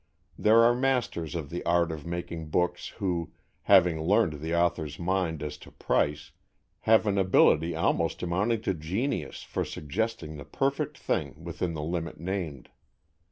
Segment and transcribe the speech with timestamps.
[0.35, 5.43] There are masters of the art of making books who, having learned the author's mind
[5.43, 6.31] as to price,
[6.89, 12.19] have an ability almost amounting to genius for suggesting the perfect thing within the limit
[12.19, 12.69] named.